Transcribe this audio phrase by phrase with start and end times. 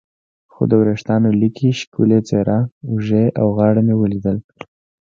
[0.53, 2.59] خو د وریښتانو لیکې، ښکلې څېره،
[2.89, 4.37] اوږې او غاړه مې ولیدل.